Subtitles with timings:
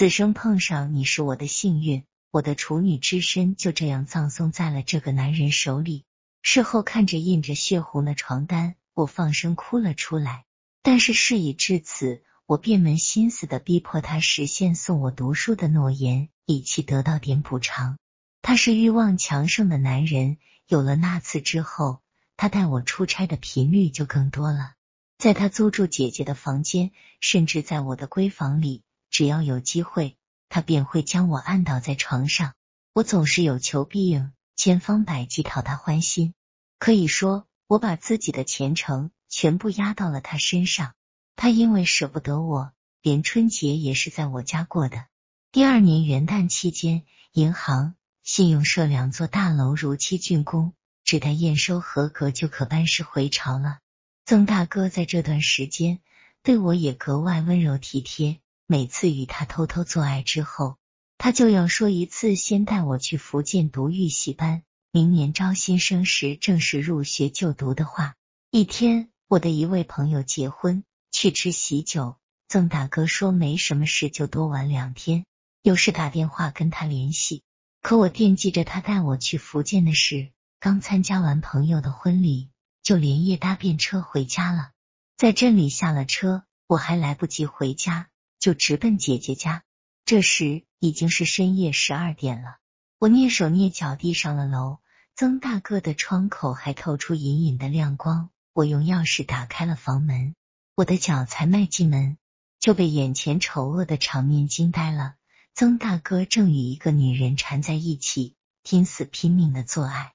[0.00, 6.06] 此生碰上你是我的幸运，我的处女之身就这样葬送在了这个男人手里。
[6.40, 10.46] 事后看着印着血红的床单，我放声哭了出来。
[10.82, 17.98] 但是事已至此，我变门心思的逼迫他实现送我读书的诺言，以期得到点补偿。
[18.40, 22.00] 他是欲望强盛的男人，有了那次之后，
[22.38, 24.72] 他带我出差的频率就更多了。
[25.18, 26.90] 在他租住姐姐的房间，
[27.20, 28.80] 甚至在我的闺房里。
[29.10, 30.16] 只要有机会，
[30.48, 32.54] 他便会将我按倒在床上。
[32.92, 36.34] 我总是有求必应，千方百计讨他欢心。
[36.78, 40.94] 可以说，我把自己的前程全部压到了他身上。
[41.36, 42.72] 他因为舍不得我，
[43.02, 45.06] 连春节也是在我家过的。
[45.52, 53.78] 第二年元旦期间，银行、信用社两座大楼如期竣工，只待验收合格就可班师回朝了。
[54.24, 56.00] 曾大哥在这段时间
[56.42, 58.40] 对我也格外温柔体贴。
[58.72, 60.76] 每次与他偷偷做爱之后，
[61.18, 68.14] 他就要说一次：“先带我去福建读预习班，明年招新生时正式入学就读的话。”
[68.52, 72.14] 一天，我的一位朋友结婚，去吃喜酒，
[72.46, 75.24] 曾大哥说没什么事，就多玩两天。
[75.64, 77.42] 有事打电话跟他联系，
[77.82, 80.30] 可我惦记着他带我去福建的事，
[80.60, 82.50] 刚参加完朋友的婚礼，
[82.84, 84.70] 就连夜搭便车回家了。
[85.16, 88.06] 在镇里下了车，我还来不及回家。
[88.40, 89.62] 就直奔姐姐家，
[90.06, 92.56] 这时已经是深夜十二点了。
[92.98, 94.78] 我蹑手蹑脚地上了楼，
[95.14, 98.30] 曾大哥的窗口还透出隐隐的亮光。
[98.52, 100.34] 我用钥匙打开了房门，
[100.74, 102.16] 我的脚才迈进门，
[102.58, 105.14] 就被眼前丑恶的场面惊呆了。
[105.54, 110.14] 曾大哥正与一个女人缠在一起，拼死拼命的做爱。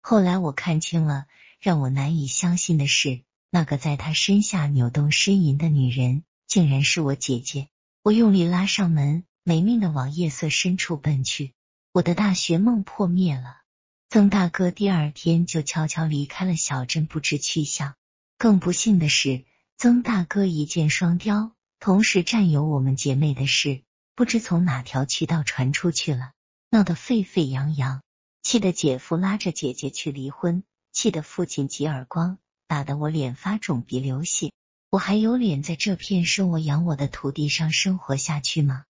[0.00, 1.26] 后来我看清了，
[1.58, 6.22] 让我难以相信的是，那个在他身下扭动呻吟的女人。
[6.46, 7.68] 竟然是我姐姐！
[8.02, 11.52] 我用力拉上门，没命的往夜色深处奔去。
[11.92, 13.62] 我的大学梦破灭了。
[14.08, 17.94] 曾大哥第二天就悄悄离开了小镇，不知去向。
[18.38, 19.44] 更不幸的是，
[19.76, 23.82] 曾大哥一箭双雕，同时占有我们姐妹的事，
[24.14, 26.32] 不知从哪条渠道传出去了，
[26.70, 28.02] 闹得沸沸扬扬，
[28.42, 32.38] 气得姐夫拉着姐姐去离婚，气得父亲几耳光，
[32.68, 34.52] 打得我脸发肿，鼻流血。
[34.94, 38.84] 我还有脸在这片生我养我的土地上生活下去吗？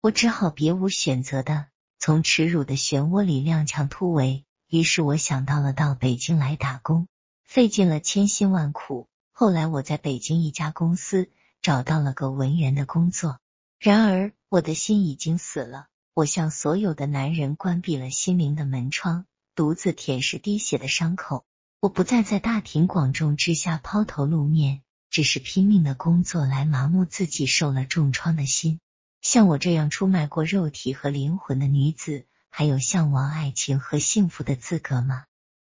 [0.00, 1.66] 我只好别无选择的
[2.00, 4.44] 从耻辱的漩涡里踉跄突围。
[4.68, 7.06] 于是我想到了到北京来打工，
[7.44, 9.06] 费尽了千辛万苦。
[9.30, 11.30] 后来我在北京一家公司
[11.62, 13.38] 找到了个文员的工作。
[13.78, 21.44] 然而我的心已经死了，我向所有的男人关闭了心灵的门窗，独自舔舐滴血的伤口。
[21.78, 24.80] 我不再在大庭广众之下抛头露面。
[25.14, 28.80] 只是拼命的工作来麻木自己受了重创的心。
[29.22, 35.26] 像我这样出卖过肉体和灵魂的女子，还有向往爱情和幸福的资格吗？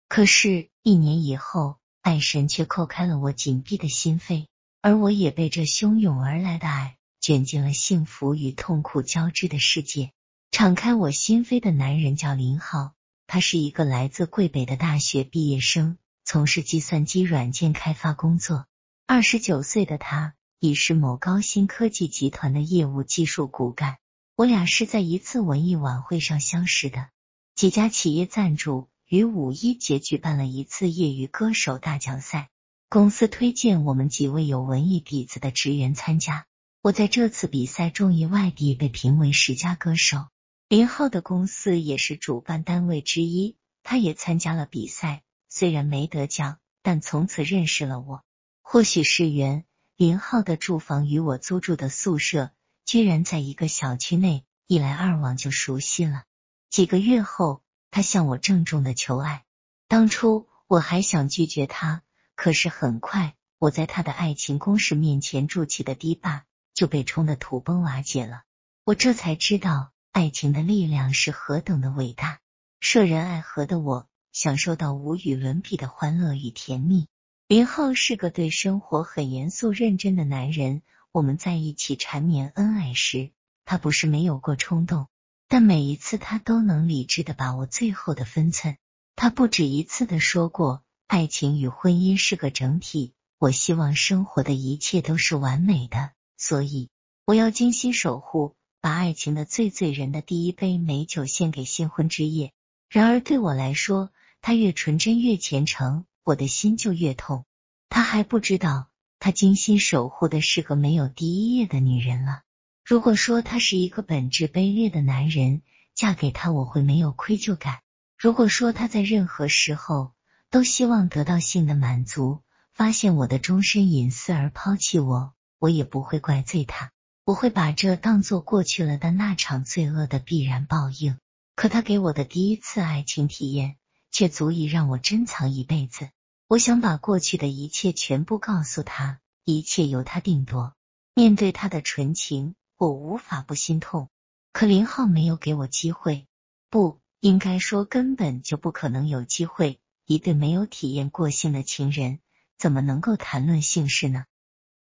[0.08, 4.46] 可是，一年以后，爱神却叩开了我紧闭的心扉，
[4.80, 10.12] 而我也被这汹涌而来的爱卷进了幸福与痛苦交织的世界。
[10.50, 12.94] 敞开我心扉的男人叫林浩，
[13.26, 18.64] 他是一个来自贵北的大学毕业生，从事计算机软件开发工作。
[19.08, 23.98] 二十九岁的他已是某高新科技集团的业务技术骨干。
[24.34, 27.08] 我俩是在一次文艺晚会上相识的，
[27.54, 32.48] 几家企业赞助，于五一节举办了一次业余歌手大奖赛。
[32.88, 36.44] 公司推荐我们几位有文艺底子的职员参加。
[36.82, 40.26] 我在这次比赛中意外地被评为十佳歌手。
[40.68, 48.24] 林浩的公司也是主办单位之一，他也参加了比赛，虽然没得奖，但从此认识了我。
[48.68, 52.50] 或许是缘，林浩的住房与我租住的宿舍
[52.84, 56.24] 居然在一个小区内，一来二往就熟悉了。
[56.68, 57.62] 几个月后，
[57.92, 59.44] 他向我郑重的求爱。
[59.86, 62.02] 当初我还想拒绝他，
[62.34, 66.44] 可是很快，我在他的爱情攻势面前筑起的堤坝
[66.74, 68.42] 就被冲得土崩瓦解了。
[68.82, 72.40] 我这才知道，爱情的力量是何等的伟大。
[72.80, 77.06] 摄人爱河的我，享受到无与伦比的欢乐与甜蜜。
[77.48, 80.82] 林浩是个对生活很严肃认真的男人。
[81.12, 83.30] 我们在一起缠绵恩爱时，
[83.64, 85.06] 他不是没有过冲动，
[85.46, 88.76] 但每一次他都能理智的把握最后的分寸。
[89.14, 93.12] 他不止一次的说过，爱情与婚姻是个整体。
[93.38, 96.88] 我希望生活的一切都是完美的，所以
[97.26, 102.52] 我要精心守护，把爱情的最醉人的第一杯美酒献给新婚之夜。
[102.90, 104.10] 然而对我来说，
[104.40, 106.06] 他越纯真越虔诚。
[106.26, 107.44] 我的心就越痛。
[107.88, 108.88] 他还不知道，
[109.20, 112.42] 他精心守护的是个没有第一页的女人了。
[112.84, 115.62] 如果说他是一个本质卑劣的男人，
[115.94, 117.76] 嫁给他我会没有愧疚感；
[118.18, 120.14] 如果说他在任何时候
[120.50, 122.42] 都希望得到性的满足，
[122.74, 126.90] 发现我的终身隐私而抛弃我，我也不会怪罪他。
[127.24, 131.18] 我会把这当做过去了的那场罪恶的必然报应。
[131.54, 133.76] 可他给我的第一次爱情体验，
[134.10, 136.08] 却足以让我珍藏一辈子。
[136.48, 140.74] 我想把过去的一切全部告诉他，一切由他定夺。
[141.12, 144.08] 面对他的纯情，我无法不心痛。
[144.52, 146.28] 可林浩没有给我机会，
[146.70, 149.80] 不应该说根本就不可能有机会。
[150.06, 152.20] 一对没有体验过性的情人，
[152.56, 154.24] 怎么能够谈论性事呢？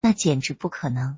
[0.01, 1.17] 那简直不可能。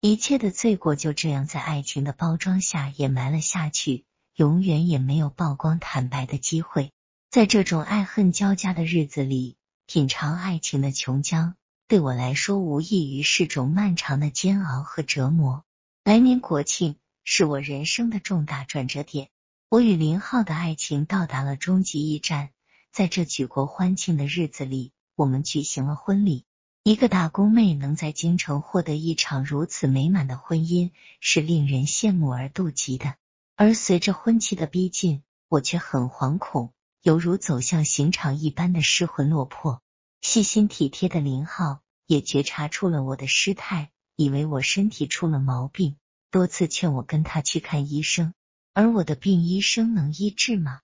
[0.00, 4.04] 一切的罪过就这样在爱情的包装下掩埋了下去。
[4.34, 6.90] 永远也没有曝光坦白的机会。
[7.30, 11.54] 在这种爱恨交加的日子里，品尝爱情的琼浆，
[11.88, 15.62] 对我来说无异于是种漫长的煎熬和折磨。
[16.04, 19.28] 来年国庆是我人生的重大转折点，
[19.68, 22.48] 我与林浩的爱情到达了终极驿站。
[22.92, 26.44] 在这举国欢庆的日子里，我们举行了婚礼。
[26.82, 33.16] 一个打工妹能在京城获得一场如此美满的婚姻，是令人羡慕而妒忌的。
[33.54, 36.72] 而随着婚期的逼近，我却很惶恐，
[37.04, 39.82] 犹如走向刑场一般的失魂落魄。
[40.22, 45.98] 细心体贴的林浩也觉察出了我的失态，以为我身体出了毛病，
[46.30, 48.32] 多次劝我跟他去看医生。
[48.72, 50.80] 而我的病，医生能医治吗？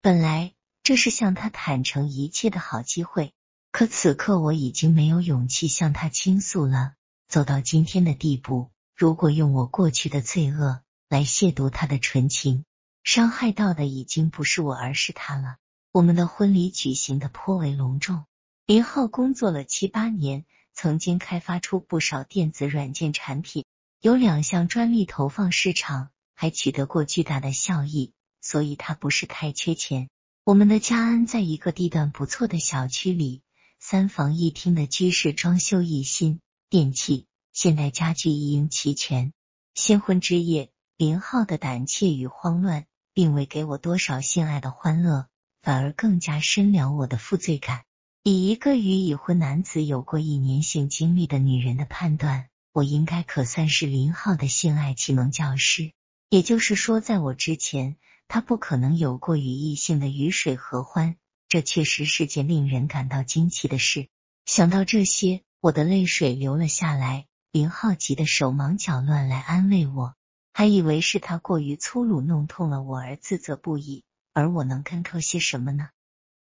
[0.00, 0.54] 本来
[0.84, 3.32] 这是向他坦诚一切的好机会，
[3.72, 6.92] 可此刻我已经没有勇气向他倾诉了。
[7.26, 10.80] 走到今天的地步，如果用我过去的罪恶。
[11.08, 12.64] 来亵渎他的纯情，
[13.06, 15.58] 伤害到的已经不是我，而是他了。
[15.92, 18.24] 我们的婚礼举行的颇为隆重。
[18.66, 20.44] 林浩工作了七八年，
[20.74, 23.64] 曾经开发出不少电子软件产品，
[24.00, 30.08] 有两项专利投放市场，还取得过巨大的效益，所以他不是太缺钱。
[30.42, 33.40] 我们的家安在一个地段不错的小区里，
[33.78, 39.32] 三房一厅的居室装修一新，电器、现代家具一应齐全。
[39.76, 40.72] 新婚之夜。
[40.98, 42.86] 林浩的胆怯与慌乱，
[43.16, 45.26] 并未给我多少性爱的欢乐，
[45.62, 47.84] 反而更加深了我的负罪感。
[48.22, 55.92] 以一个与已婚男子有过一年性经历的女人的判断，我应该可算是林浩的性爱启蒙教师。
[56.28, 57.96] 也就是说，在我之前，
[58.28, 61.16] 他不可能有过与异性的鱼水合欢。
[61.48, 64.08] 这确实是件令人感到惊奇的事。
[64.44, 67.24] 想到这些，我的泪水流了下来。
[67.50, 70.14] 林浩急得手忙脚乱来安慰我。
[70.58, 75.90] 还以为是他过于粗鲁弄痛了我而自责不已，而我能干扣些什么呢？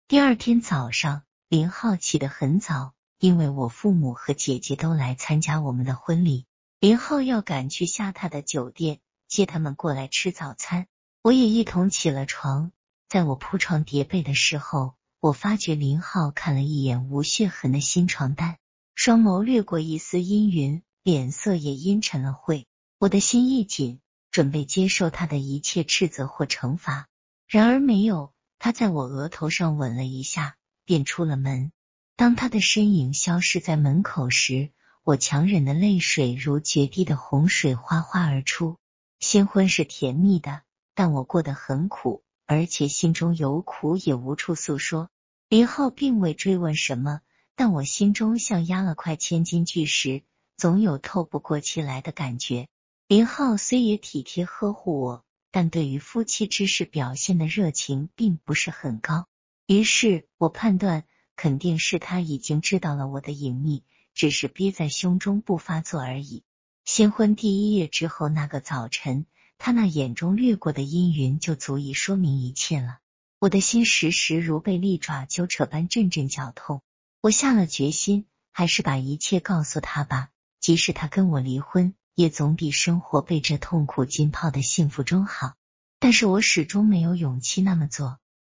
[0.08, 6.46] 第二天早上，林浩起得很早，因为我父母和姐姐都来参加我们的婚礼。
[6.80, 10.88] 林浩要赶去下榻的酒店接他们过来吃早餐，
[11.22, 12.72] 我也一同起了床。
[13.10, 18.60] 在我铺床叠被的时候，我发觉林浩看了一眼无血痕的新床单，
[18.96, 22.66] 双眸掠过一丝阴云，脸色也阴沉了会。
[22.98, 24.00] 我的心一紧。
[24.36, 27.08] 准备接受他的一切斥责或惩罚，
[27.48, 28.34] 然而没有。
[28.60, 31.72] 他在我额头上吻了一下，便出了门。
[32.18, 34.72] 当他的身影消失在门口时，
[35.06, 38.76] 我强忍的泪水如决堤的洪水哗哗而出。
[39.22, 40.64] 新婚是甜蜜的，
[40.96, 45.10] 但我过得很苦，而且心中有苦也无处诉说。
[45.48, 47.22] 林浩并未追问什么，
[47.56, 50.24] 但我心中像压了块千斤巨石，
[50.58, 52.68] 总有透不过气来的感觉。
[53.08, 59.28] 林浩虽也体贴呵护我，但对于夫妻之事表现的热情并不是很高。
[59.68, 61.04] 于是我判断，
[61.36, 63.84] 肯定是他已经知道了我的隐秘，
[64.16, 66.42] 只是憋在胸中不发作而已。
[66.84, 69.28] 新婚第一夜之后那个早晨，
[69.60, 72.98] 他那眼中掠过的阴云就足以说明一切了。
[73.38, 76.82] 我的心时时如被利爪揪扯般阵阵绞痛。
[77.22, 81.94] 我下了决心，还是把一切告诉他吧，即使他跟我离婚。
[82.16, 85.56] 也总比生活被这痛苦浸泡的幸福中好，
[86.00, 88.20] 但是我始终没有勇气那么做。